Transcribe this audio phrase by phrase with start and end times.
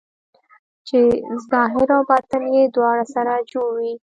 [0.87, 0.99] چې
[1.49, 3.93] ظاهر او باطن یې دواړه سره جوړ وي.